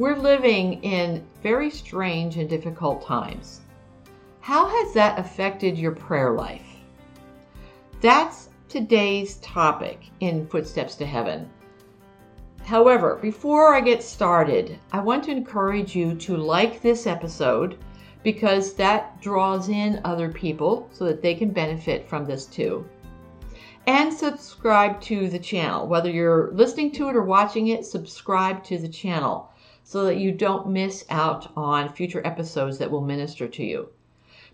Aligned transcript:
We're 0.00 0.16
living 0.16 0.82
in 0.82 1.26
very 1.42 1.68
strange 1.68 2.38
and 2.38 2.48
difficult 2.48 3.04
times. 3.04 3.60
How 4.40 4.66
has 4.66 4.94
that 4.94 5.18
affected 5.18 5.76
your 5.76 5.92
prayer 5.92 6.32
life? 6.32 6.64
That's 8.00 8.48
today's 8.70 9.36
topic 9.40 10.04
in 10.20 10.46
Footsteps 10.46 10.94
to 10.94 11.04
Heaven. 11.04 11.50
However, 12.64 13.18
before 13.20 13.74
I 13.74 13.82
get 13.82 14.02
started, 14.02 14.78
I 14.90 15.00
want 15.00 15.22
to 15.24 15.32
encourage 15.32 15.94
you 15.94 16.14
to 16.14 16.34
like 16.34 16.80
this 16.80 17.06
episode 17.06 17.76
because 18.22 18.72
that 18.76 19.20
draws 19.20 19.68
in 19.68 20.00
other 20.02 20.30
people 20.30 20.88
so 20.92 21.04
that 21.04 21.20
they 21.20 21.34
can 21.34 21.50
benefit 21.50 22.08
from 22.08 22.24
this 22.24 22.46
too. 22.46 22.86
And 23.86 24.10
subscribe 24.10 24.98
to 25.02 25.28
the 25.28 25.38
channel. 25.38 25.86
Whether 25.86 26.08
you're 26.08 26.52
listening 26.52 26.90
to 26.92 27.10
it 27.10 27.16
or 27.16 27.22
watching 27.22 27.68
it, 27.68 27.84
subscribe 27.84 28.64
to 28.64 28.78
the 28.78 28.88
channel 28.88 29.50
so 29.90 30.04
that 30.04 30.18
you 30.18 30.30
don't 30.30 30.68
miss 30.68 31.04
out 31.10 31.50
on 31.56 31.92
future 31.92 32.24
episodes 32.24 32.78
that 32.78 32.92
will 32.92 33.00
minister 33.00 33.48
to 33.48 33.64
you. 33.64 33.88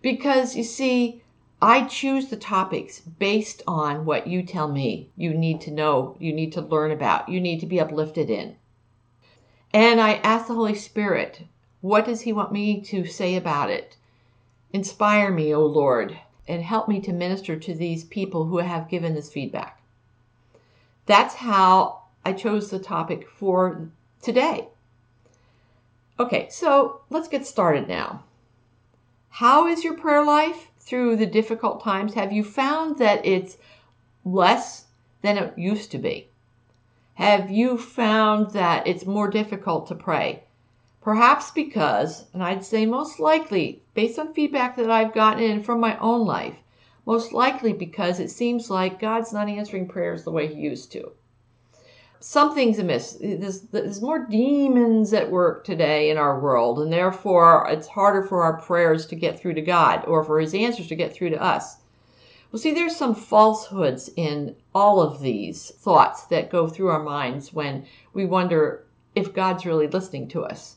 Because 0.01 0.57
you 0.57 0.65
see, 0.65 1.21
I 1.61 1.85
choose 1.85 2.29
the 2.29 2.39
topics 2.39 3.01
based 3.01 3.63
on 3.67 4.07
what 4.07 4.27
you 4.27 4.43
tell 4.43 4.67
me 4.67 5.11
you 5.15 5.35
need 5.35 5.61
to 5.61 5.71
know, 5.71 6.17
you 6.19 6.33
need 6.33 6.55
to 6.55 6.63
learn 6.63 6.91
about, 6.91 7.29
you 7.29 7.39
need 7.39 7.61
to 7.61 7.67
be 7.67 7.79
uplifted 7.79 8.31
in. 8.31 8.57
And 9.75 10.01
I 10.01 10.15
ask 10.25 10.47
the 10.47 10.55
Holy 10.55 10.75
Spirit, 10.75 11.43
what 11.83 12.07
does 12.07 12.23
He 12.23 12.33
want 12.33 12.51
me 12.51 12.81
to 12.81 13.05
say 13.05 13.37
about 13.37 13.69
it? 13.69 13.99
Inspire 14.73 15.31
me, 15.31 15.55
O 15.55 15.67
Lord, 15.67 16.19
and 16.49 16.63
help 16.63 16.89
me 16.89 16.99
to 17.01 17.13
minister 17.13 17.59
to 17.59 17.75
these 17.75 18.05
people 18.05 18.47
who 18.47 18.57
have 18.57 18.89
given 18.89 19.15
this 19.15 19.31
feedback. 19.31 19.83
That's 21.05 21.35
how 21.35 22.05
I 22.25 22.33
chose 22.33 22.71
the 22.71 22.79
topic 22.79 23.29
for 23.29 23.91
today. 24.23 24.69
Okay, 26.19 26.49
so 26.49 27.03
let's 27.11 27.29
get 27.29 27.47
started 27.47 27.89
now. 27.89 28.25
How 29.29 29.67
is 29.67 29.85
your 29.85 29.99
prayer 29.99 30.25
life 30.25 30.69
through 30.79 31.17
the 31.17 31.27
difficult 31.27 31.83
times? 31.83 32.15
Have 32.15 32.33
you 32.33 32.43
found 32.43 32.97
that 32.99 33.27
it's 33.27 33.59
less 34.25 34.87
than 35.21 35.37
it 35.37 35.59
used 35.59 35.91
to 35.91 35.99
be? 35.99 36.31
Have 37.15 37.51
you 37.51 37.77
found 37.77 38.53
that 38.53 38.87
it's 38.87 39.05
more 39.05 39.29
difficult 39.29 39.89
to 39.89 39.95
pray? 39.95 40.45
Perhaps 41.03 41.51
because, 41.51 42.25
and 42.33 42.43
I'd 42.43 42.65
say 42.65 42.87
most 42.87 43.21
likely, 43.21 43.83
based 43.93 44.19
on 44.19 44.33
feedback 44.33 44.77
that 44.77 44.91
I've 44.91 45.13
gotten 45.13 45.43
in 45.43 45.63
from 45.63 45.81
my 45.81 45.99
own 45.99 46.27
life, 46.27 46.57
most 47.05 47.35
likely 47.35 47.75
because 47.75 48.21
it 48.21 48.31
seems 48.31 48.71
like 48.71 48.99
God's 48.99 49.35
not 49.35 49.49
answering 49.51 49.87
prayers 49.87 50.25
the 50.25 50.33
way 50.33 50.47
He 50.47 50.63
used 50.63 50.91
to 50.93 51.13
something's 52.21 52.79
amiss. 52.79 53.19
There's, 53.21 53.61
there's 53.63 54.01
more 54.01 54.27
demons 54.27 55.13
at 55.13 55.31
work 55.31 55.65
today 55.65 56.11
in 56.11 56.17
our 56.17 56.41
world, 56.41 56.79
and 56.81 56.93
therefore 56.93 57.67
it's 57.71 57.87
harder 57.87 58.23
for 58.23 58.43
our 58.43 58.61
prayers 58.61 59.07
to 59.07 59.17
get 59.17 59.39
through 59.39 59.55
to 59.55 59.63
God 59.63 60.05
or 60.07 60.25
for 60.25 60.41
His 60.41 60.55
answers 60.55 60.89
to 60.89 60.97
get 60.97 61.13
through 61.13 61.31
to 61.31 61.43
us. 61.43 61.77
Well, 62.51 62.61
see, 62.61 62.73
there's 62.73 62.97
some 62.97 63.15
falsehoods 63.15 64.09
in 64.17 64.57
all 64.75 65.01
of 65.01 65.21
these 65.21 65.71
thoughts 65.71 66.25
that 66.27 66.51
go 66.51 66.69
through 66.69 66.89
our 66.89 67.03
minds 67.03 67.53
when 67.53 67.85
we 68.15 68.25
wonder 68.25 68.87
if 69.15 69.35
God's 69.35 69.67
really 69.67 69.89
listening 69.89 70.29
to 70.29 70.45
us. 70.45 70.77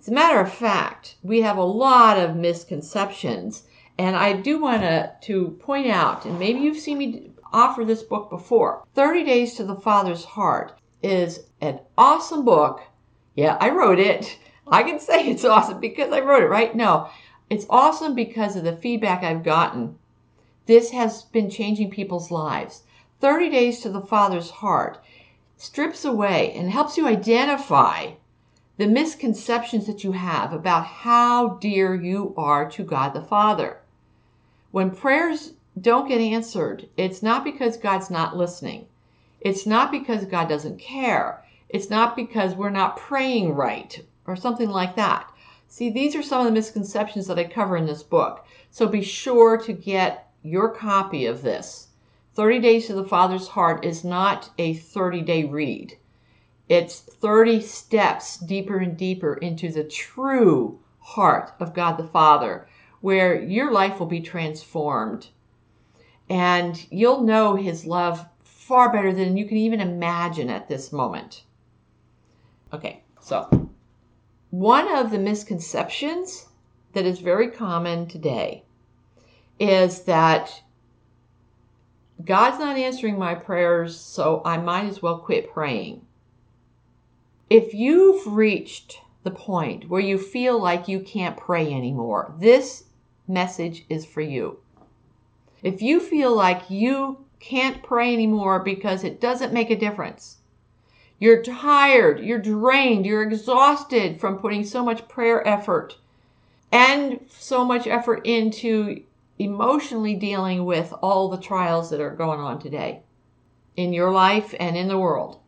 As 0.00 0.08
a 0.08 0.12
matter 0.12 0.40
of 0.40 0.52
fact, 0.52 1.16
we 1.22 1.42
have 1.42 1.56
a 1.56 1.64
lot 1.64 2.18
of 2.18 2.36
misconceptions, 2.36 3.64
and 3.98 4.16
I 4.16 4.32
do 4.34 4.60
want 4.60 4.82
to, 4.82 5.12
to 5.22 5.50
point 5.60 5.88
out, 5.88 6.24
and 6.24 6.38
maybe 6.38 6.60
you've 6.60 6.78
seen 6.78 6.98
me 6.98 7.30
offered 7.52 7.86
this 7.86 8.02
book 8.02 8.30
before. 8.30 8.84
30 8.94 9.24
Days 9.24 9.54
to 9.54 9.64
the 9.64 9.76
Father's 9.76 10.24
Heart 10.24 10.78
is 11.02 11.40
an 11.60 11.80
awesome 11.96 12.44
book. 12.44 12.82
Yeah, 13.34 13.56
I 13.60 13.70
wrote 13.70 13.98
it. 13.98 14.38
I 14.66 14.82
can 14.82 14.98
say 14.98 15.28
it's 15.28 15.44
awesome 15.44 15.80
because 15.80 16.12
I 16.12 16.20
wrote 16.20 16.42
it, 16.42 16.48
right? 16.48 16.74
No, 16.74 17.08
it's 17.48 17.66
awesome 17.70 18.14
because 18.14 18.56
of 18.56 18.64
the 18.64 18.76
feedback 18.76 19.22
I've 19.22 19.44
gotten. 19.44 19.98
This 20.66 20.90
has 20.90 21.22
been 21.22 21.48
changing 21.48 21.90
people's 21.90 22.30
lives. 22.30 22.82
30 23.20 23.50
Days 23.50 23.80
to 23.80 23.88
the 23.88 24.00
Father's 24.00 24.50
Heart 24.50 24.98
strips 25.56 26.04
away 26.04 26.52
and 26.52 26.70
helps 26.70 26.96
you 26.96 27.06
identify 27.06 28.12
the 28.76 28.86
misconceptions 28.86 29.86
that 29.86 30.04
you 30.04 30.12
have 30.12 30.52
about 30.52 30.84
how 30.84 31.50
dear 31.60 31.94
you 31.94 32.34
are 32.36 32.68
to 32.70 32.82
God 32.82 33.14
the 33.14 33.22
Father. 33.22 33.78
When 34.70 34.90
prayers 34.90 35.54
don't 35.78 36.08
get 36.08 36.22
answered, 36.22 36.88
it's 36.96 37.22
not 37.22 37.44
because 37.44 37.76
God's 37.76 38.10
not 38.10 38.34
listening. 38.34 38.86
It's 39.42 39.66
not 39.66 39.92
because 39.92 40.24
God 40.24 40.48
doesn't 40.48 40.78
care. 40.78 41.44
It's 41.68 41.90
not 41.90 42.16
because 42.16 42.54
we're 42.54 42.70
not 42.70 42.96
praying 42.96 43.52
right 43.52 44.02
or 44.26 44.36
something 44.36 44.70
like 44.70 44.96
that. 44.96 45.30
See, 45.68 45.90
these 45.90 46.16
are 46.16 46.22
some 46.22 46.40
of 46.40 46.46
the 46.46 46.52
misconceptions 46.52 47.26
that 47.26 47.38
I 47.38 47.44
cover 47.44 47.76
in 47.76 47.84
this 47.84 48.02
book. 48.02 48.46
So 48.70 48.86
be 48.86 49.02
sure 49.02 49.58
to 49.58 49.72
get 49.74 50.32
your 50.42 50.70
copy 50.70 51.26
of 51.26 51.42
this. 51.42 51.88
30 52.32 52.60
Days 52.60 52.86
to 52.86 52.94
the 52.94 53.04
Father's 53.04 53.48
Heart 53.48 53.84
is 53.84 54.02
not 54.02 54.48
a 54.58 54.72
30 54.74 55.20
day 55.22 55.44
read. 55.44 55.98
It's 56.68 57.00
30 57.00 57.60
steps 57.60 58.38
deeper 58.38 58.78
and 58.78 58.96
deeper 58.96 59.34
into 59.34 59.70
the 59.70 59.84
true 59.84 60.78
heart 61.00 61.52
of 61.60 61.74
God 61.74 61.98
the 61.98 62.04
Father, 62.04 62.66
where 63.02 63.38
your 63.38 63.70
life 63.72 63.98
will 64.00 64.06
be 64.06 64.20
transformed 64.20 65.28
and 66.28 66.86
you'll 66.90 67.22
know 67.22 67.54
his 67.54 67.86
love 67.86 68.26
far 68.42 68.92
better 68.92 69.12
than 69.12 69.36
you 69.36 69.46
can 69.46 69.56
even 69.56 69.80
imagine 69.80 70.50
at 70.50 70.68
this 70.68 70.92
moment. 70.92 71.44
Okay, 72.72 73.02
so 73.20 73.70
one 74.50 74.92
of 74.96 75.10
the 75.10 75.18
misconceptions 75.18 76.46
that 76.92 77.04
is 77.04 77.20
very 77.20 77.50
common 77.50 78.06
today 78.08 78.64
is 79.60 80.02
that 80.02 80.62
God's 82.24 82.58
not 82.58 82.76
answering 82.76 83.18
my 83.18 83.34
prayers, 83.34 83.98
so 83.98 84.42
I 84.44 84.56
might 84.56 84.86
as 84.86 85.02
well 85.02 85.18
quit 85.18 85.52
praying. 85.52 86.04
If 87.48 87.74
you've 87.74 88.26
reached 88.26 88.98
the 89.22 89.30
point 89.30 89.88
where 89.88 90.00
you 90.00 90.18
feel 90.18 90.58
like 90.58 90.88
you 90.88 91.00
can't 91.00 91.36
pray 91.36 91.72
anymore, 91.72 92.34
this 92.38 92.84
message 93.28 93.84
is 93.88 94.04
for 94.04 94.22
you. 94.22 94.58
If 95.62 95.82
you 95.82 96.00
feel 96.00 96.34
like 96.34 96.70
you 96.70 97.24
can't 97.40 97.82
pray 97.82 98.12
anymore 98.12 98.60
because 98.60 99.04
it 99.04 99.20
doesn't 99.20 99.52
make 99.52 99.70
a 99.70 99.78
difference, 99.78 100.38
you're 101.18 101.42
tired, 101.42 102.20
you're 102.20 102.38
drained, 102.38 103.06
you're 103.06 103.22
exhausted 103.22 104.20
from 104.20 104.38
putting 104.38 104.64
so 104.64 104.84
much 104.84 105.08
prayer 105.08 105.46
effort 105.46 105.96
and 106.70 107.20
so 107.30 107.64
much 107.64 107.86
effort 107.86 108.26
into 108.26 109.02
emotionally 109.38 110.14
dealing 110.14 110.64
with 110.64 110.92
all 111.02 111.28
the 111.28 111.38
trials 111.38 111.90
that 111.90 112.00
are 112.00 112.14
going 112.14 112.40
on 112.40 112.58
today 112.58 113.00
in 113.76 113.92
your 113.92 114.10
life 114.10 114.54
and 114.58 114.76
in 114.76 114.88
the 114.88 114.98
world. 114.98 115.38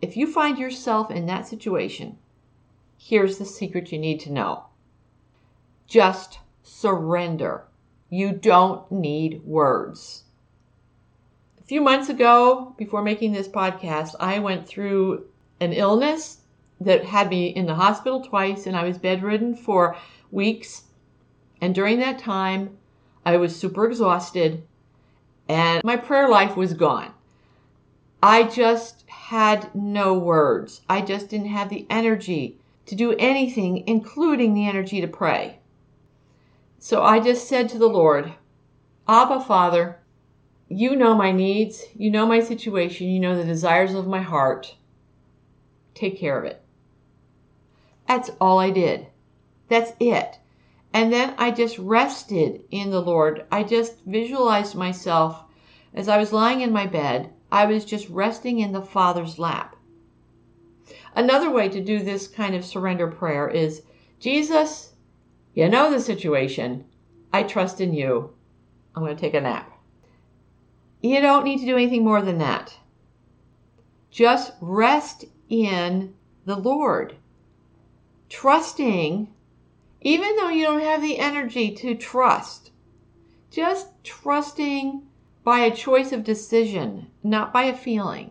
If 0.00 0.16
you 0.16 0.26
find 0.26 0.58
yourself 0.58 1.10
in 1.10 1.26
that 1.26 1.46
situation, 1.46 2.18
here's 2.98 3.38
the 3.38 3.44
secret 3.44 3.92
you 3.92 3.98
need 3.98 4.20
to 4.20 4.32
know 4.32 4.64
just 5.86 6.38
surrender. 6.62 7.64
You 8.12 8.32
don't 8.32 8.92
need 8.92 9.42
words. 9.42 10.24
A 11.58 11.62
few 11.62 11.80
months 11.80 12.10
ago, 12.10 12.74
before 12.76 13.00
making 13.00 13.32
this 13.32 13.48
podcast, 13.48 14.14
I 14.20 14.38
went 14.38 14.68
through 14.68 15.24
an 15.60 15.72
illness 15.72 16.42
that 16.78 17.06
had 17.06 17.30
me 17.30 17.46
in 17.46 17.64
the 17.64 17.74
hospital 17.74 18.20
twice 18.20 18.66
and 18.66 18.76
I 18.76 18.84
was 18.84 18.98
bedridden 18.98 19.56
for 19.56 19.96
weeks. 20.30 20.82
And 21.62 21.74
during 21.74 22.00
that 22.00 22.18
time, 22.18 22.76
I 23.24 23.38
was 23.38 23.56
super 23.56 23.86
exhausted 23.86 24.62
and 25.48 25.82
my 25.82 25.96
prayer 25.96 26.28
life 26.28 26.54
was 26.54 26.74
gone. 26.74 27.14
I 28.22 28.42
just 28.42 29.08
had 29.08 29.74
no 29.74 30.12
words. 30.12 30.82
I 30.86 31.00
just 31.00 31.30
didn't 31.30 31.46
have 31.46 31.70
the 31.70 31.86
energy 31.88 32.58
to 32.84 32.94
do 32.94 33.12
anything, 33.18 33.84
including 33.86 34.52
the 34.52 34.68
energy 34.68 35.00
to 35.00 35.08
pray. 35.08 35.60
So 36.84 37.00
I 37.00 37.20
just 37.20 37.46
said 37.46 37.68
to 37.68 37.78
the 37.78 37.86
Lord, 37.86 38.32
Abba, 39.06 39.38
Father, 39.38 40.00
you 40.68 40.96
know 40.96 41.14
my 41.14 41.30
needs, 41.30 41.84
you 41.94 42.10
know 42.10 42.26
my 42.26 42.40
situation, 42.40 43.06
you 43.06 43.20
know 43.20 43.36
the 43.36 43.44
desires 43.44 43.94
of 43.94 44.08
my 44.08 44.20
heart. 44.20 44.74
Take 45.94 46.18
care 46.18 46.36
of 46.36 46.44
it. 46.44 46.60
That's 48.08 48.32
all 48.40 48.58
I 48.58 48.70
did. 48.70 49.06
That's 49.68 49.92
it. 50.00 50.40
And 50.92 51.12
then 51.12 51.36
I 51.38 51.52
just 51.52 51.78
rested 51.78 52.64
in 52.72 52.90
the 52.90 53.00
Lord. 53.00 53.46
I 53.52 53.62
just 53.62 54.00
visualized 54.04 54.74
myself 54.74 55.44
as 55.94 56.08
I 56.08 56.18
was 56.18 56.32
lying 56.32 56.62
in 56.62 56.72
my 56.72 56.88
bed. 56.88 57.32
I 57.52 57.66
was 57.66 57.84
just 57.84 58.08
resting 58.08 58.58
in 58.58 58.72
the 58.72 58.82
Father's 58.82 59.38
lap. 59.38 59.76
Another 61.14 61.48
way 61.48 61.68
to 61.68 61.80
do 61.80 62.00
this 62.00 62.26
kind 62.26 62.56
of 62.56 62.64
surrender 62.64 63.06
prayer 63.06 63.48
is 63.48 63.82
Jesus, 64.18 64.91
you 65.54 65.68
know 65.68 65.90
the 65.90 66.00
situation. 66.00 66.84
I 67.32 67.42
trust 67.42 67.80
in 67.80 67.92
you. 67.94 68.32
I'm 68.94 69.02
going 69.02 69.16
to 69.16 69.20
take 69.20 69.34
a 69.34 69.40
nap. 69.40 69.70
You 71.02 71.20
don't 71.20 71.44
need 71.44 71.58
to 71.60 71.66
do 71.66 71.76
anything 71.76 72.04
more 72.04 72.22
than 72.22 72.38
that. 72.38 72.76
Just 74.10 74.52
rest 74.60 75.24
in 75.48 76.14
the 76.44 76.56
Lord, 76.56 77.16
trusting, 78.28 79.28
even 80.00 80.36
though 80.36 80.48
you 80.48 80.64
don't 80.64 80.80
have 80.80 81.02
the 81.02 81.18
energy 81.18 81.70
to 81.72 81.94
trust, 81.94 82.70
just 83.50 83.88
trusting 84.04 85.02
by 85.44 85.60
a 85.60 85.74
choice 85.74 86.12
of 86.12 86.24
decision, 86.24 87.10
not 87.22 87.52
by 87.52 87.64
a 87.64 87.76
feeling, 87.76 88.30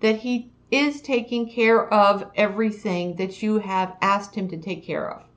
that 0.00 0.16
He 0.16 0.50
is 0.70 1.00
taking 1.00 1.48
care 1.48 1.92
of 1.92 2.30
everything 2.34 3.16
that 3.16 3.42
you 3.42 3.58
have 3.58 3.96
asked 4.00 4.34
Him 4.34 4.48
to 4.48 4.56
take 4.56 4.84
care 4.84 5.10
of. 5.10 5.27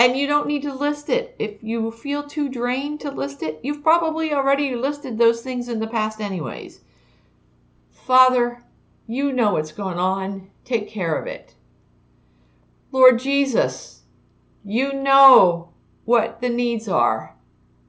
And 0.00 0.16
you 0.16 0.26
don't 0.26 0.46
need 0.46 0.62
to 0.62 0.72
list 0.72 1.10
it. 1.10 1.36
If 1.38 1.62
you 1.62 1.90
feel 1.90 2.22
too 2.22 2.48
drained 2.48 3.00
to 3.00 3.10
list 3.10 3.42
it, 3.42 3.60
you've 3.62 3.82
probably 3.82 4.32
already 4.32 4.74
listed 4.74 5.18
those 5.18 5.42
things 5.42 5.68
in 5.68 5.78
the 5.78 5.86
past, 5.86 6.22
anyways. 6.22 6.80
Father, 7.90 8.64
you 9.06 9.30
know 9.30 9.52
what's 9.52 9.72
going 9.72 9.98
on. 9.98 10.48
Take 10.64 10.88
care 10.88 11.20
of 11.20 11.26
it. 11.26 11.54
Lord 12.90 13.18
Jesus, 13.18 14.00
you 14.64 14.94
know 14.94 15.68
what 16.06 16.40
the 16.40 16.48
needs 16.48 16.88
are. 16.88 17.36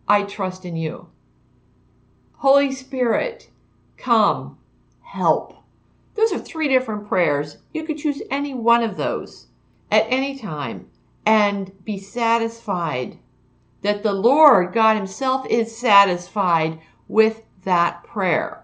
I 0.06 0.24
trust 0.24 0.66
in 0.66 0.76
you. 0.76 1.08
Holy 2.34 2.74
Spirit, 2.74 3.50
come, 3.96 4.58
help. 5.00 5.64
Those 6.16 6.34
are 6.34 6.40
three 6.40 6.68
different 6.68 7.08
prayers. 7.08 7.60
You 7.74 7.86
could 7.86 8.00
choose 8.00 8.22
any 8.30 8.54
one 8.54 8.84
of 8.84 8.98
those 8.98 9.48
at 9.90 10.08
any 10.10 10.38
time 10.38 10.88
and 11.26 11.72
be 11.84 11.98
satisfied 11.98 13.18
that 13.82 14.04
the 14.04 14.14
Lord 14.14 14.74
God 14.74 14.96
Himself 14.96 15.46
is 15.48 15.76
satisfied 15.76 16.80
with 17.08 17.44
that 17.64 18.04
prayer. 18.04 18.64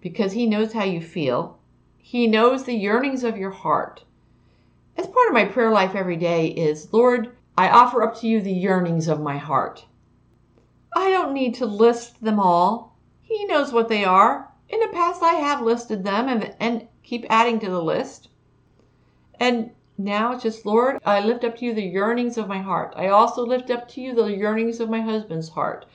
Because 0.00 0.32
He 0.32 0.46
knows 0.46 0.72
how 0.72 0.84
you 0.84 1.00
feel, 1.00 1.58
He 1.98 2.26
knows 2.26 2.64
the 2.64 2.74
yearnings 2.74 3.24
of 3.24 3.36
your 3.36 3.50
heart. 3.50 4.04
As 4.96 5.06
part 5.06 5.28
of 5.28 5.34
my 5.34 5.44
prayer 5.44 5.70
life 5.70 5.94
every 5.94 6.16
day 6.16 6.48
is 6.48 6.92
Lord, 6.92 7.36
I 7.56 7.68
offer 7.68 8.02
up 8.02 8.18
to 8.20 8.26
you 8.26 8.40
the 8.40 8.52
yearnings 8.52 9.08
of 9.08 9.20
my 9.20 9.36
heart. 9.36 9.84
I 10.94 11.10
don't 11.10 11.34
need 11.34 11.54
to 11.56 11.66
list 11.66 12.22
them 12.22 12.40
all. 12.40 12.96
He 13.22 13.44
knows 13.44 13.72
what 13.72 13.88
they 13.88 14.04
are. 14.04 14.50
In 14.68 14.80
the 14.80 14.88
past, 14.88 15.22
I 15.22 15.34
have 15.34 15.62
listed 15.62 16.04
them 16.04 16.28
and, 16.28 16.54
and 16.60 16.88
keep 17.02 17.26
adding 17.30 17.60
to 17.60 17.70
the 17.70 17.82
list. 17.82 18.28
And 19.38 19.70
now 20.00 20.32
it's 20.32 20.44
just, 20.44 20.64
Lord, 20.64 21.00
I 21.04 21.18
lift 21.18 21.42
up 21.42 21.56
to 21.58 21.64
you 21.64 21.74
the 21.74 21.82
yearnings 21.82 22.38
of 22.38 22.46
my 22.46 22.58
heart. 22.58 22.94
I 22.96 23.08
also 23.08 23.44
lift 23.44 23.68
up 23.68 23.88
to 23.88 24.00
you 24.00 24.14
the 24.14 24.32
yearnings 24.32 24.78
of 24.78 24.88
my 24.88 25.00
husband's 25.00 25.48
heart. 25.48 25.86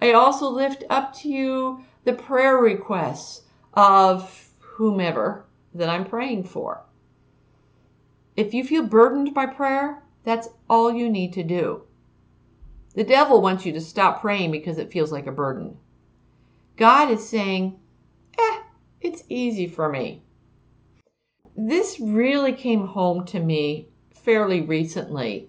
I 0.00 0.12
also 0.12 0.48
lift 0.48 0.84
up 0.88 1.12
to 1.16 1.28
you 1.28 1.84
the 2.04 2.12
prayer 2.12 2.58
requests 2.58 3.42
of 3.74 4.48
whomever 4.60 5.44
that 5.74 5.88
I'm 5.88 6.04
praying 6.04 6.44
for. 6.44 6.84
If 8.36 8.54
you 8.54 8.62
feel 8.62 8.84
burdened 8.84 9.34
by 9.34 9.46
prayer, 9.46 10.04
that's 10.22 10.48
all 10.68 10.92
you 10.94 11.10
need 11.10 11.32
to 11.32 11.42
do. 11.42 11.82
The 12.94 13.04
devil 13.04 13.42
wants 13.42 13.66
you 13.66 13.72
to 13.72 13.80
stop 13.80 14.20
praying 14.20 14.52
because 14.52 14.78
it 14.78 14.92
feels 14.92 15.10
like 15.10 15.26
a 15.26 15.32
burden. 15.32 15.76
God 16.76 17.10
is 17.10 17.28
saying, 17.28 17.80
eh, 18.38 18.60
it's 19.00 19.24
easy 19.28 19.66
for 19.66 19.88
me 19.88 20.22
this 21.56 21.98
really 22.00 22.52
came 22.52 22.86
home 22.86 23.24
to 23.26 23.40
me 23.40 23.88
fairly 24.14 24.60
recently 24.60 25.48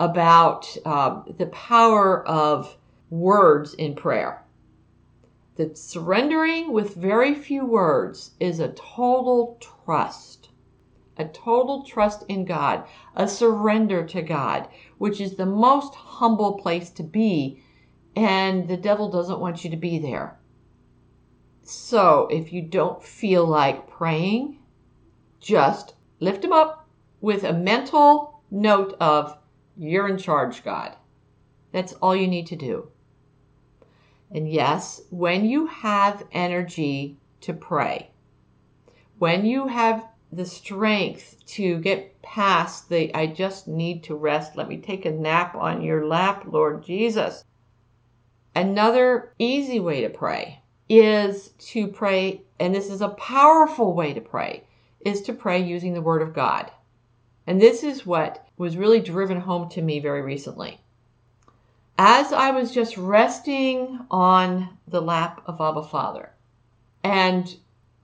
about 0.00 0.66
uh, 0.84 1.22
the 1.38 1.46
power 1.46 2.26
of 2.26 2.76
words 3.10 3.74
in 3.74 3.94
prayer. 3.94 4.42
That 5.56 5.78
surrendering 5.78 6.72
with 6.72 6.96
very 6.96 7.34
few 7.34 7.64
words 7.64 8.32
is 8.40 8.58
a 8.58 8.72
total 8.72 9.58
trust, 9.60 10.48
a 11.16 11.26
total 11.26 11.84
trust 11.84 12.24
in 12.28 12.44
God, 12.44 12.84
a 13.14 13.28
surrender 13.28 14.04
to 14.06 14.22
God, 14.22 14.68
which 14.98 15.20
is 15.20 15.36
the 15.36 15.46
most 15.46 15.94
humble 15.94 16.54
place 16.54 16.90
to 16.90 17.04
be, 17.04 17.62
and 18.16 18.66
the 18.66 18.76
devil 18.76 19.10
doesn't 19.10 19.40
want 19.40 19.64
you 19.64 19.70
to 19.70 19.76
be 19.76 19.98
there. 19.98 20.36
So 21.62 22.28
if 22.30 22.52
you 22.52 22.62
don't 22.62 23.02
feel 23.02 23.46
like 23.46 23.88
praying, 23.88 24.58
just 25.44 25.94
lift 26.20 26.42
him 26.42 26.52
up 26.52 26.88
with 27.20 27.44
a 27.44 27.52
mental 27.52 28.40
note 28.50 28.96
of, 28.98 29.36
You're 29.76 30.08
in 30.08 30.16
charge, 30.16 30.64
God. 30.64 30.96
That's 31.70 31.92
all 31.94 32.16
you 32.16 32.26
need 32.26 32.46
to 32.46 32.56
do. 32.56 32.88
And 34.30 34.50
yes, 34.50 35.02
when 35.10 35.44
you 35.44 35.66
have 35.66 36.26
energy 36.32 37.18
to 37.42 37.52
pray, 37.52 38.10
when 39.18 39.44
you 39.44 39.68
have 39.68 40.08
the 40.32 40.46
strength 40.46 41.36
to 41.46 41.78
get 41.78 42.20
past 42.22 42.88
the 42.88 43.14
I 43.14 43.26
just 43.26 43.68
need 43.68 44.02
to 44.04 44.16
rest, 44.16 44.56
let 44.56 44.68
me 44.68 44.78
take 44.78 45.04
a 45.04 45.10
nap 45.10 45.54
on 45.54 45.82
your 45.82 46.06
lap, 46.06 46.44
Lord 46.46 46.82
Jesus. 46.82 47.44
Another 48.56 49.32
easy 49.38 49.78
way 49.78 50.00
to 50.00 50.08
pray 50.08 50.62
is 50.88 51.50
to 51.58 51.86
pray, 51.88 52.42
and 52.58 52.74
this 52.74 52.90
is 52.90 53.00
a 53.00 53.08
powerful 53.08 53.94
way 53.94 54.14
to 54.14 54.20
pray, 54.20 54.64
is 55.04 55.22
to 55.22 55.32
pray 55.32 55.62
using 55.62 55.94
the 55.94 56.02
Word 56.02 56.22
of 56.22 56.34
God. 56.34 56.70
And 57.46 57.60
this 57.60 57.84
is 57.84 58.06
what 58.06 58.48
was 58.56 58.76
really 58.76 59.00
driven 59.00 59.40
home 59.40 59.68
to 59.70 59.82
me 59.82 60.00
very 60.00 60.22
recently. 60.22 60.80
As 61.98 62.32
I 62.32 62.50
was 62.50 62.72
just 62.72 62.96
resting 62.96 64.00
on 64.10 64.78
the 64.88 65.02
lap 65.02 65.42
of 65.46 65.60
Abba 65.60 65.84
Father 65.84 66.30
and 67.02 67.56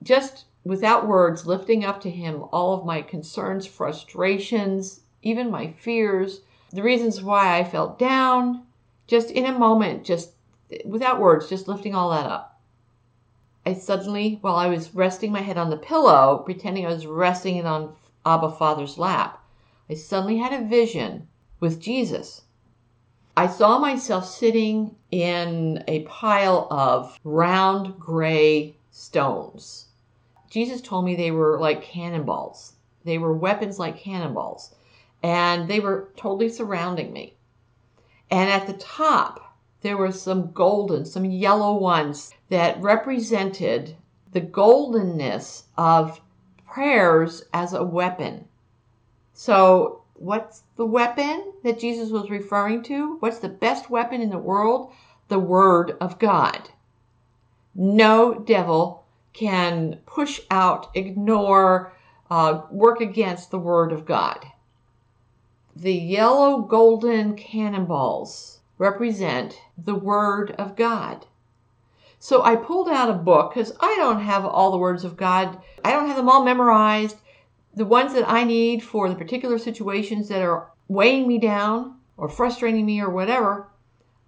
just 0.03 0.45
without 0.63 1.07
words 1.07 1.47
lifting 1.47 1.83
up 1.83 1.99
to 2.01 2.09
Him 2.09 2.45
all 2.51 2.73
of 2.73 2.85
my 2.85 3.01
concerns, 3.01 3.65
frustrations, 3.65 5.01
even 5.23 5.51
my 5.51 5.71
fears, 5.71 6.41
the 6.71 6.83
reasons 6.83 7.21
why 7.21 7.57
I 7.57 7.63
felt 7.63 7.99
down, 7.99 8.63
just 9.07 9.31
in 9.31 9.45
a 9.45 9.57
moment, 9.57 10.05
just 10.05 10.31
without 10.85 11.19
words, 11.19 11.49
just 11.49 11.67
lifting 11.67 11.93
all 11.93 12.11
that 12.11 12.25
up. 12.25 12.50
I 13.65 13.73
suddenly, 13.73 14.39
while 14.41 14.55
I 14.55 14.67
was 14.67 14.95
resting 14.95 15.31
my 15.31 15.41
head 15.41 15.57
on 15.57 15.69
the 15.69 15.77
pillow, 15.77 16.41
pretending 16.45 16.85
I 16.85 16.89
was 16.89 17.05
resting 17.05 17.57
it 17.57 17.65
on 17.65 17.95
Abba 18.25 18.51
Father's 18.51 18.97
lap, 18.97 19.43
I 19.89 19.93
suddenly 19.93 20.37
had 20.37 20.53
a 20.53 20.65
vision 20.67 21.27
with 21.59 21.79
Jesus. 21.79 22.41
I 23.37 23.47
saw 23.47 23.77
myself 23.77 24.25
sitting 24.25 24.95
in 25.11 25.83
a 25.87 26.03
pile 26.03 26.67
of 26.71 27.19
round 27.23 27.99
gray 27.99 28.75
stones. 28.89 29.87
Jesus 30.49 30.81
told 30.81 31.05
me 31.05 31.15
they 31.15 31.31
were 31.31 31.59
like 31.59 31.81
cannonballs. 31.81 32.73
They 33.03 33.17
were 33.17 33.33
weapons 33.33 33.79
like 33.79 33.97
cannonballs. 33.97 34.75
And 35.23 35.67
they 35.67 35.79
were 35.79 36.09
totally 36.17 36.49
surrounding 36.49 37.13
me. 37.13 37.35
And 38.29 38.49
at 38.49 38.65
the 38.65 38.73
top, 38.73 39.50
there 39.81 39.97
were 39.97 40.11
some 40.11 40.51
golden, 40.51 41.05
some 41.05 41.25
yellow 41.25 41.75
ones 41.75 42.31
that 42.49 42.79
represented 42.81 43.95
the 44.31 44.41
goldenness 44.41 45.63
of 45.77 46.21
prayers 46.67 47.43
as 47.53 47.73
a 47.73 47.83
weapon. 47.83 48.47
So, 49.33 50.03
what's 50.13 50.63
the 50.75 50.85
weapon 50.85 51.53
that 51.63 51.79
Jesus 51.79 52.11
was 52.11 52.29
referring 52.29 52.83
to? 52.83 53.17
What's 53.19 53.39
the 53.39 53.49
best 53.49 53.89
weapon 53.89 54.21
in 54.21 54.29
the 54.29 54.37
world? 54.37 54.93
The 55.29 55.39
Word 55.39 55.97
of 55.99 56.19
God. 56.19 56.69
No 57.73 58.35
devil 58.35 59.03
can 59.33 59.99
push 60.05 60.41
out, 60.51 60.89
ignore, 60.93 61.93
uh, 62.29 62.61
work 62.69 63.01
against 63.01 63.49
the 63.49 63.59
Word 63.59 63.91
of 63.91 64.05
God. 64.05 64.45
The 65.75 65.95
yellow 65.95 66.61
golden 66.61 67.35
cannonballs 67.35 68.60
represent 68.81 69.61
the 69.77 69.93
Word 69.93 70.49
of 70.57 70.75
God. 70.75 71.27
So 72.17 72.41
I 72.41 72.55
pulled 72.55 72.89
out 72.89 73.11
a 73.11 73.13
book 73.13 73.53
because 73.53 73.71
I 73.79 73.93
don't 73.97 74.21
have 74.21 74.43
all 74.43 74.71
the 74.71 74.79
words 74.79 75.03
of 75.03 75.15
God. 75.15 75.61
I 75.85 75.91
don't 75.91 76.07
have 76.07 76.17
them 76.17 76.27
all 76.27 76.43
memorized. 76.43 77.17
The 77.75 77.85
ones 77.85 78.11
that 78.15 78.27
I 78.27 78.43
need 78.43 78.81
for 78.81 79.07
the 79.07 79.13
particular 79.13 79.59
situations 79.59 80.29
that 80.29 80.41
are 80.41 80.71
weighing 80.87 81.27
me 81.27 81.37
down 81.37 81.97
or 82.17 82.27
frustrating 82.27 82.87
me 82.87 82.99
or 82.99 83.11
whatever, 83.11 83.67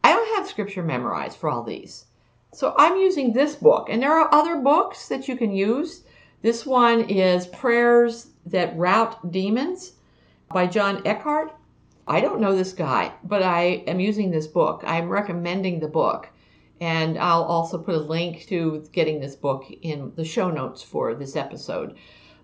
I 0.03 0.11
don't 0.11 0.35
have 0.37 0.47
scripture 0.47 0.83
memorized 0.83 1.37
for 1.37 1.49
all 1.49 1.63
these. 1.63 2.05
So 2.53 2.75
I'm 2.77 2.97
using 2.97 3.33
this 3.33 3.55
book, 3.55 3.87
and 3.89 4.03
there 4.03 4.13
are 4.13 4.31
other 4.31 4.57
books 4.57 5.07
that 5.07 5.27
you 5.27 5.35
can 5.35 5.51
use 5.51 6.03
This 6.43 6.63
one 6.63 7.01
is 7.09 7.47
Prayers 7.47 8.27
That 8.45 8.77
Rout 8.77 9.31
Demons 9.31 9.93
by 10.49 10.67
John 10.67 11.01
Eckhardt. 11.07 11.51
I 12.07 12.19
don't 12.19 12.41
know 12.41 12.55
this 12.55 12.73
guy, 12.73 13.13
but 13.23 13.41
I 13.41 13.83
am 13.87 13.99
using 13.99 14.29
this 14.29 14.47
book. 14.47 14.83
I'm 14.85 15.09
recommending 15.09 15.79
the 15.79 15.87
book. 15.87 16.29
And 16.81 17.17
I'll 17.17 17.43
also 17.43 17.77
put 17.77 17.95
a 17.95 17.99
link 17.99 18.45
to 18.47 18.83
getting 18.91 19.19
this 19.19 19.35
book 19.35 19.65
in 19.83 20.11
the 20.15 20.25
show 20.25 20.49
notes 20.49 20.83
for 20.83 21.15
this 21.15 21.35
episode. 21.35 21.95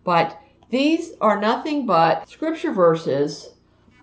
But 0.04 0.40
these 0.70 1.14
are 1.20 1.42
nothing 1.42 1.86
but 1.86 2.30
scripture 2.30 2.72
verses 2.72 3.50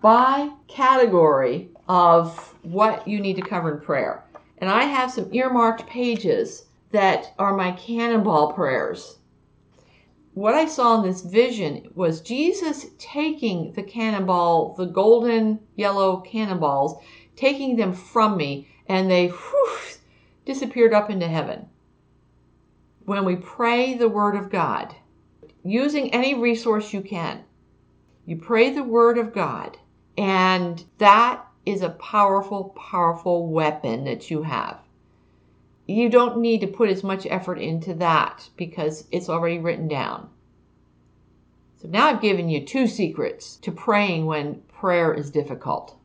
by 0.03 0.51
category 0.69 1.71
of 1.89 2.55
what 2.63 3.07
you 3.09 3.21
need 3.21 3.37
to 3.37 3.43
cover 3.43 3.77
in 3.77 3.81
prayer. 3.81 4.25
And 4.59 4.69
I 4.69 4.85
have 4.85 5.11
some 5.11 5.33
earmarked 5.33 5.87
pages 5.87 6.67
that 6.93 7.33
are 7.39 7.57
my 7.57 7.73
cannonball 7.73 8.53
prayers. 8.53 9.19
What 10.37 10.55
I 10.55 10.67
saw 10.67 10.99
in 10.99 11.03
this 11.03 11.23
vision 11.23 11.89
was 11.95 12.21
Jesus 12.21 12.89
taking 12.99 13.73
the 13.73 13.83
cannonball, 13.83 14.75
the 14.75 14.85
golden 14.85 15.61
yellow 15.77 16.19
cannonballs, 16.19 17.03
taking 17.37 17.77
them 17.77 17.95
from 17.95 18.37
me, 18.37 18.69
and 18.87 19.11
they 19.11 19.29
whew, 19.29 19.79
disappeared 20.45 20.93
up 20.93 21.09
into 21.09 21.27
heaven. 21.27 21.71
When 23.07 23.25
we 23.25 23.37
pray 23.37 23.95
the 23.95 24.11
Word 24.11 24.37
of 24.37 24.51
God, 24.51 24.95
using 25.65 26.13
any 26.13 26.35
resource 26.35 26.93
you 26.93 27.01
can, 27.01 27.43
you 28.27 28.37
pray 28.37 28.69
the 28.69 28.85
Word 28.85 29.17
of 29.17 29.33
God, 29.33 29.79
and 30.19 30.85
that 30.99 31.47
is 31.65 31.81
a 31.81 31.89
powerful, 31.89 32.77
powerful 32.77 33.49
weapon 33.49 34.05
that 34.05 34.31
you 34.31 34.43
have. 34.43 34.81
You 35.87 36.09
don't 36.09 36.39
need 36.39 36.61
to 36.63 36.67
put 36.67 36.89
as 36.89 37.05
much 37.05 37.27
effort 37.27 37.59
into 37.59 37.95
that 37.95 38.49
because 38.57 39.07
it's 39.13 39.29
already 39.29 39.59
written 39.59 39.89
down. 39.89 40.29
So 41.77 41.89
now 41.89 42.07
I've 42.07 42.21
given 42.21 42.49
you 42.49 42.65
two 42.65 42.87
secrets 42.87 43.57
to 43.59 43.71
praying 43.71 44.27
when 44.27 44.63
prayer 44.69 45.15
is 45.15 45.31
difficult. 45.31 45.97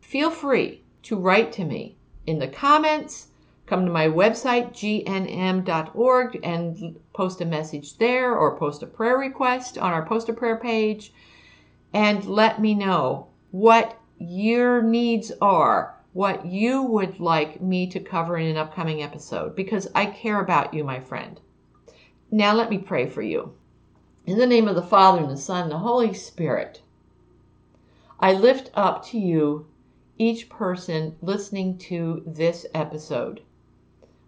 Feel 0.00 0.30
free 0.30 0.82
to 1.04 1.16
write 1.16 1.52
to 1.52 1.64
me 1.64 1.96
in 2.26 2.38
the 2.38 2.48
comments, 2.48 3.28
come 3.66 3.86
to 3.86 3.92
my 3.92 4.06
website, 4.06 4.72
gnm.org, 4.72 6.40
and 6.42 7.00
post 7.14 7.40
a 7.40 7.44
message 7.46 7.96
there 7.98 8.36
or 8.36 8.58
post 8.58 8.82
a 8.82 8.86
prayer 8.86 9.16
request 9.16 9.78
on 9.78 9.92
our 9.92 10.04
Post 10.04 10.28
a 10.28 10.32
Prayer 10.32 10.56
page 10.56 11.12
and 11.92 12.24
let 12.26 12.60
me 12.60 12.74
know 12.74 13.28
what 13.50 13.98
your 14.18 14.82
needs 14.82 15.32
are, 15.40 15.94
what 16.12 16.46
you 16.46 16.82
would 16.82 17.20
like 17.20 17.60
me 17.60 17.86
to 17.88 18.00
cover 18.00 18.36
in 18.36 18.46
an 18.46 18.56
upcoming 18.56 19.02
episode, 19.02 19.54
because 19.54 19.88
I 19.94 20.06
care 20.06 20.40
about 20.40 20.72
you, 20.72 20.84
my 20.84 21.00
friend. 21.00 21.40
Now 22.30 22.54
let 22.54 22.70
me 22.70 22.78
pray 22.78 23.06
for 23.06 23.22
you. 23.22 23.54
In 24.26 24.38
the 24.38 24.46
name 24.46 24.68
of 24.68 24.74
the 24.74 24.82
Father, 24.82 25.22
and 25.22 25.30
the 25.30 25.36
Son, 25.36 25.64
and 25.64 25.72
the 25.72 25.78
Holy 25.78 26.12
Spirit, 26.12 26.82
I 28.20 28.32
lift 28.32 28.70
up 28.74 29.04
to 29.06 29.18
you 29.18 29.66
each 30.18 30.48
person 30.48 31.16
listening 31.22 31.78
to 31.78 32.22
this 32.26 32.66
episode. 32.74 33.40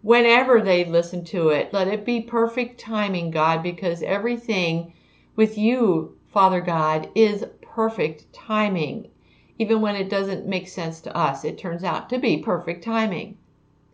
Whenever 0.01 0.61
they 0.61 0.85
listen 0.85 1.23
to 1.25 1.49
it, 1.49 1.73
let 1.73 1.87
it 1.87 2.05
be 2.05 2.21
perfect 2.21 2.79
timing, 2.79 3.29
God, 3.29 3.61
because 3.61 4.01
everything 4.01 4.93
with 5.35 5.57
you, 5.57 6.17
Father 6.31 6.61
God, 6.61 7.09
is 7.13 7.45
perfect 7.61 8.31
timing. 8.33 9.09
Even 9.61 9.79
when 9.79 9.95
it 9.95 10.09
doesn't 10.09 10.47
make 10.47 10.67
sense 10.67 11.01
to 11.01 11.15
us, 11.15 11.45
it 11.45 11.55
turns 11.55 11.83
out 11.83 12.09
to 12.09 12.17
be 12.17 12.35
perfect 12.35 12.83
timing. 12.83 13.37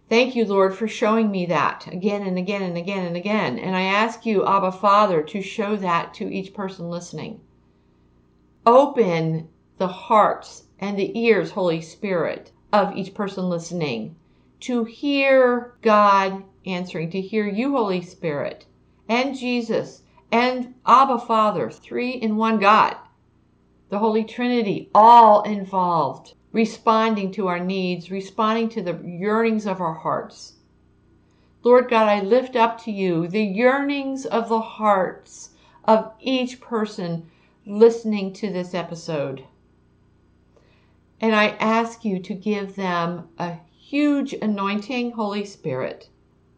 Thank 0.08 0.34
you, 0.34 0.46
Lord, 0.46 0.74
for 0.74 0.88
showing 0.88 1.30
me 1.30 1.46
that 1.48 1.86
again 1.92 2.26
and 2.26 2.38
again 2.38 2.62
and 2.62 2.78
again 2.78 3.06
and 3.06 3.18
again. 3.18 3.60
And 3.60 3.76
I 3.76 3.82
ask 3.82 4.26
you, 4.26 4.46
Abba 4.48 4.72
Father, 4.72 5.22
to 5.24 5.42
show 5.42 5.76
that 5.76 6.14
to 6.14 6.34
each 6.34 6.54
person 6.54 6.90
listening. 6.90 7.42
Open 8.66 9.50
the 9.78 9.90
hearts 9.90 10.68
and 10.80 10.98
the 10.98 11.20
ears, 11.20 11.52
Holy 11.52 11.82
Spirit, 11.82 12.54
of 12.72 12.96
each 12.96 13.14
person 13.14 13.50
listening 13.50 14.16
to 14.62 14.86
hear 14.86 15.74
God 15.82 16.46
answering, 16.66 17.10
to 17.10 17.20
hear 17.20 17.46
you, 17.46 17.76
Holy 17.76 18.02
Spirit, 18.02 18.68
and 19.10 19.36
Jesus, 19.36 20.04
and 20.32 20.76
Abba 20.86 21.20
Father, 21.20 21.70
three 21.70 22.12
in 22.12 22.38
one 22.38 22.58
God 22.58 22.96
the 23.90 24.00
Holy 24.00 24.24
Trinity, 24.24 24.90
all 24.94 25.44
involved, 25.44 26.34
responding 26.52 27.32
to 27.32 27.48
our 27.48 27.60
needs, 27.60 28.12
responding 28.12 28.70
to 28.70 28.82
the 28.82 29.00
yearnings 29.04 29.66
of 29.66 29.80
our 29.80 29.94
hearts. 29.94 30.54
Lord 31.64 31.90
God, 31.90 32.08
I 32.08 32.22
lift 32.22 32.56
up 32.56 32.82
to 32.84 32.92
you 32.92 33.28
the 33.28 33.44
yearnings 33.44 34.26
of 34.26 34.50
the 34.50 34.62
hearts 34.62 35.52
of 35.86 36.12
each 36.20 36.60
person 36.60 37.30
listening 37.66 38.34
to 38.34 38.52
this 38.52 38.74
episode. 38.74 39.44
And 41.20 41.36
I 41.36 41.50
ask 41.60 42.06
you 42.06 42.20
to 42.20 42.34
give 42.34 42.76
them 42.76 43.30
a 43.40 43.58
huge 43.78 44.34
anointing, 44.34 45.12
Holy 45.12 45.46
Spirit. 45.46 46.10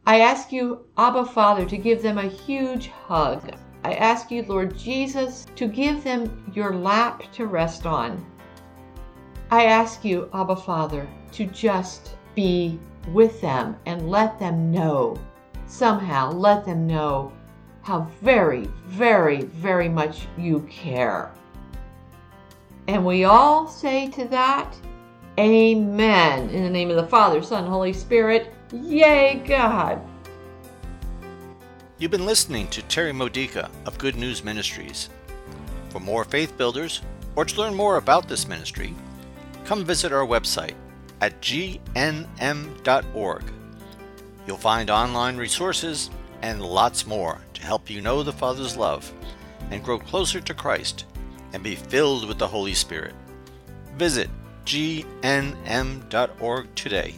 I 0.05 0.19
ask 0.19 0.51
you, 0.51 0.85
Abba 0.97 1.25
Father, 1.25 1.65
to 1.65 1.77
give 1.77 2.01
them 2.01 2.17
a 2.17 2.23
huge 2.23 2.87
hug. 2.87 3.53
I 3.83 3.93
ask 3.93 4.29
you, 4.29 4.43
Lord 4.43 4.77
Jesus, 4.77 5.45
to 5.55 5.67
give 5.67 6.03
them 6.03 6.51
your 6.53 6.75
lap 6.75 7.23
to 7.33 7.45
rest 7.45 7.85
on. 7.85 8.25
I 9.51 9.65
ask 9.65 10.03
you, 10.03 10.29
Abba 10.33 10.55
Father, 10.55 11.07
to 11.33 11.45
just 11.45 12.15
be 12.35 12.79
with 13.11 13.39
them 13.41 13.77
and 13.85 14.09
let 14.09 14.37
them 14.37 14.71
know, 14.71 15.17
somehow 15.65 16.31
let 16.31 16.65
them 16.65 16.85
know 16.85 17.31
how 17.81 18.01
very, 18.21 18.65
very, 18.85 19.43
very 19.43 19.89
much 19.89 20.27
you 20.37 20.61
care. 20.69 21.31
And 22.87 23.05
we 23.05 23.23
all 23.23 23.67
say 23.67 24.09
to 24.09 24.25
that, 24.25 24.75
Amen. 25.39 26.49
In 26.49 26.63
the 26.63 26.69
name 26.69 26.89
of 26.89 26.97
the 26.97 27.07
Father, 27.07 27.41
Son, 27.41 27.65
Holy 27.65 27.93
Spirit. 27.93 28.53
Yay, 28.73 29.41
God. 29.47 30.01
You've 31.99 32.11
been 32.11 32.25
listening 32.25 32.69
to 32.69 32.81
Terry 32.83 33.11
Modica 33.11 33.69
of 33.85 33.97
Good 33.97 34.15
News 34.15 34.41
Ministries. 34.41 35.09
For 35.89 35.99
more 35.99 36.23
faith 36.23 36.57
builders, 36.57 37.01
or 37.35 37.43
to 37.43 37.57
learn 37.57 37.75
more 37.75 37.97
about 37.97 38.29
this 38.29 38.47
ministry, 38.47 38.95
come 39.65 39.83
visit 39.83 40.13
our 40.13 40.25
website 40.25 40.75
at 41.19 41.41
gnm.org. 41.41 41.83
You'll 44.47 44.55
find 44.55 44.89
online 44.89 45.35
resources 45.35 46.09
and 46.41 46.61
lots 46.61 47.05
more 47.05 47.41
to 47.55 47.63
help 47.63 47.89
you 47.89 47.99
know 47.99 48.23
the 48.23 48.31
Father's 48.31 48.77
love 48.77 49.11
and 49.69 49.83
grow 49.83 49.99
closer 49.99 50.39
to 50.39 50.53
Christ 50.53 51.03
and 51.51 51.61
be 51.61 51.75
filled 51.75 52.29
with 52.29 52.37
the 52.37 52.47
Holy 52.47 52.75
Spirit. 52.75 53.13
Visit 53.97 54.29
gnm.org 54.63 55.15
today. 56.75 57.15